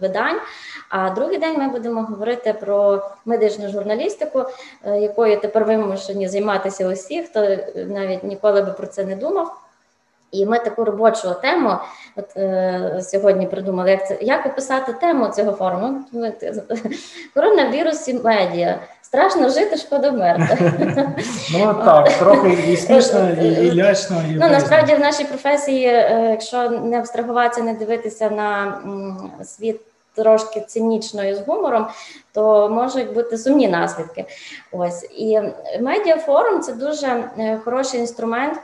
[0.00, 0.40] видань.
[0.88, 4.44] А другий день ми будемо говорити про медичну журналістику,
[4.84, 9.60] якою тепер вимушені займатися усі, хто навіть ніколи би про це не думав.
[10.34, 11.76] І ми таку робочу тему
[12.16, 16.04] от е, сьогодні придумали, як це як описати тему цього форуму.
[17.34, 18.80] Коронавірус і медіа.
[19.14, 20.72] Страшно жити, шкода вмерти.
[21.52, 24.22] Ну так, трохи і смішно, і, і лячно.
[24.30, 28.78] І ну насправді в нашій професії, е, якщо не абстрагуватися, не дивитися на
[29.44, 29.80] світ.
[30.16, 31.86] Трошки цинічно і з гумором,
[32.32, 34.24] то можуть бути сумні наслідки.
[34.72, 35.40] Ось і
[35.80, 38.58] медіафорум це дуже е, хороший інструмент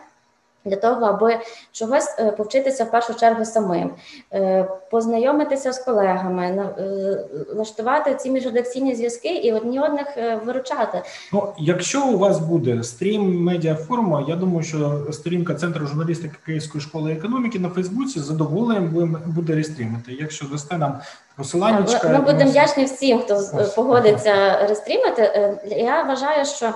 [0.64, 1.38] для того, аби
[1.72, 3.90] чогось е, повчитися в першу чергу самим,
[4.32, 10.06] е, познайомитися з колегами, е, влаштувати ці міжредакційні зв'язки і одні одних
[10.44, 11.02] виручати.
[11.32, 17.12] Ну, якщо у вас буде стрім медіафоруму, я думаю, що сторінка центру журналістики Київської школи
[17.12, 20.12] економіки на Фейсбуці з задоволенням буде рестрімити.
[20.20, 21.00] Якщо дасте нам
[21.36, 23.42] посилання, ми, ми будемо вдячні всім, хто
[23.76, 25.56] погодиться рестрімити.
[25.76, 26.72] Я вважаю, що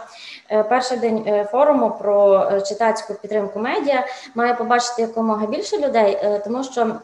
[0.48, 6.64] перший день е, форуму про е, читацьку підтримку медіа має побачити якомога більше людей, тому
[6.64, 6.96] що.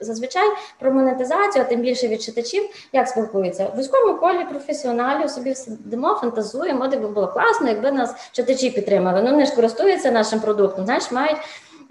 [0.00, 0.48] Зазвичай
[0.78, 6.14] про монетизацію, а тим більше від читачів, як спілкуються в військовому колі професіоналів собі сидимо,
[6.14, 9.22] фантазуємо, де би було класно, якби нас читачі підтримали.
[9.22, 10.84] Ну вони ж користуються нашим продуктом.
[10.84, 11.38] Знаєш, мають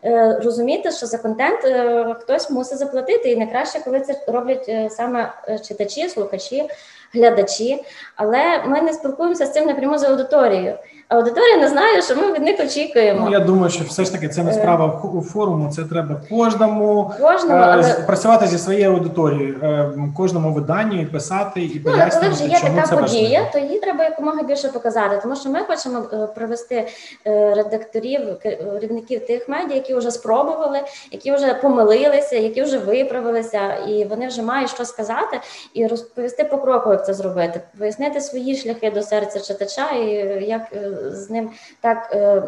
[0.04, 4.90] е, розуміти, що за контент е, хтось мусить заплатити, і найкраще, коли це роблять е,
[4.90, 5.34] саме
[5.68, 6.70] читачі, слухачі
[7.14, 7.84] глядачі,
[8.16, 10.78] але ми не спілкуємося з цим напряму з аудиторією.
[11.12, 13.26] Аудиторія не знає, що ми від них очікуємо.
[13.26, 15.02] Ну, Я думаю, що все ж таки це не справа
[15.34, 15.72] форуму.
[15.72, 17.94] Це треба кожному кожному але...
[17.94, 22.60] працювати зі своєю аудиторією, е, кожному виданню і писати і ну, пояснювати, коли вже є
[22.60, 23.46] чому така подія, важливо.
[23.54, 25.20] то її треба якомога більше показати.
[25.22, 26.88] Тому що ми хочемо е, привести
[27.28, 30.80] е, редакторів, керівників тих медіа, які вже спробували,
[31.12, 35.40] які вже помилилися, які вже виправилися, і вони вже мають що сказати
[35.74, 40.06] і розповісти по кроку, як це зробити, пояснити свої шляхи до серця читача і
[40.46, 40.62] як
[41.06, 41.50] з ним
[41.82, 42.44] так е,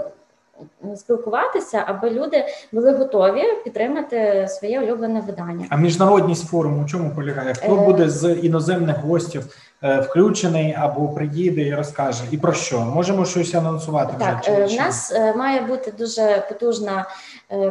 [0.96, 5.66] спілкуватися, аби люди були готові підтримати своє улюблене видання.
[5.70, 7.54] А міжнародність форуму у чому полягає?
[7.54, 12.24] Хто е, буде з іноземних гостів е, включений або приїде і розкаже?
[12.32, 12.80] І про що?
[12.80, 14.14] Можемо щось анонсувати?
[14.20, 17.06] Так, вже, чи, в нас має бути дуже потужна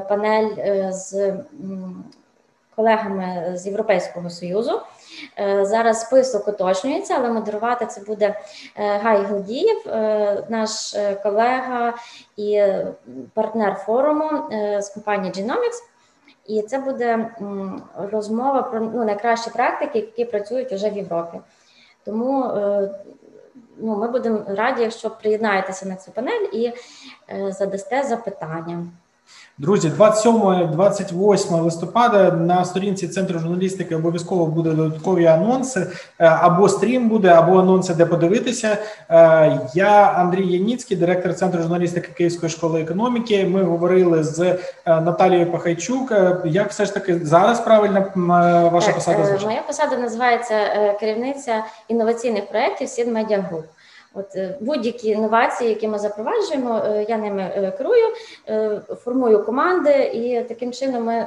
[0.08, 0.50] панель
[0.90, 1.32] з
[2.82, 4.80] колегами з Європейського союзу.
[5.38, 11.94] Е, зараз список уточнюється, але модерувати це буде е, Гай Гладієв, е, наш колега
[12.36, 12.62] і
[13.34, 14.30] партнер форуму
[14.80, 15.82] з компанії Genomics.
[16.46, 17.30] І це буде
[17.96, 21.40] розмова про ну, найкращі практики, які працюють вже в Європі.
[22.04, 22.52] Тому
[23.78, 26.72] ну, ми будемо раді, якщо приєднаєтеся на цю панель і
[27.50, 28.86] задасте запитання.
[29.58, 35.86] Друзі, 27-28 листопада на сторінці центру журналістики обов'язково буде додаткові анонси.
[36.18, 38.78] Е, або стрім буде, або анонси, де подивитися.
[39.10, 43.44] Е, я Андрій Яніцький, директор центру журналістики Київської школи економіки.
[43.46, 46.12] Ми говорили з е, Наталією Пахайчук.
[46.44, 48.06] Як все ж таки зараз правильно
[48.72, 49.46] ваша так, посада звучить?
[49.46, 50.54] Моя посада називається
[51.00, 53.64] керівниця інноваційних проєктів Сід Медіа Груп.
[54.14, 58.06] От е, будь-які інновації, які ми запроваджуємо, е, я ними е, керую,
[58.96, 61.26] формую команди, і таким чином ми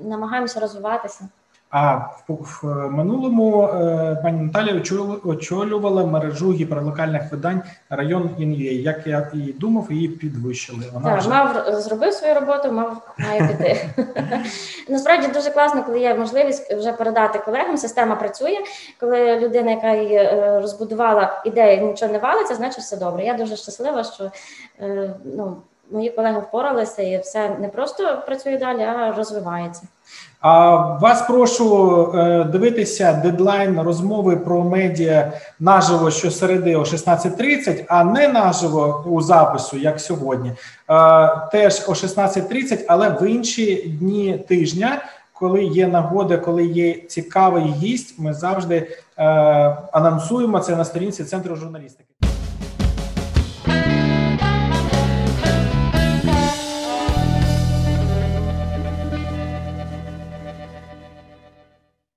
[0.00, 1.28] намагаємося розвиватися.
[1.76, 1.96] А
[2.28, 4.82] в, минулому е, пані Наталія
[5.24, 8.82] очолювала мережу гіперлокальних видань район Інвій.
[8.82, 10.84] Як я і думав, її підвищили.
[10.92, 11.28] Вона так, вже...
[11.28, 13.88] мав зробив свою роботу, мав має піти.
[14.88, 17.76] Насправді дуже класно, коли є можливість вже передати колегам.
[17.76, 18.58] Система працює.
[19.00, 23.24] Коли людина, яка її е, розбудувала ідею, нічого не валиться, значить все добре.
[23.24, 24.30] Я дуже щаслива, що
[24.80, 25.56] е, ну.
[25.90, 29.82] Мої колеги впоралися, і все не просто працює далі, а розвивається.
[30.44, 38.28] А вас прошу е, дивитися дедлайн розмови про медіа наживо щосереди о 16.30, а не
[38.28, 40.48] наживо у запису, як сьогодні.
[40.50, 40.56] Е,
[41.52, 45.02] теж о 16.30, але в інші дні тижня.
[45.32, 48.76] Коли є нагода, коли є цікавий гість, ми завжди
[49.18, 49.24] е,
[49.92, 52.13] анонсуємо це на сторінці центру журналістики.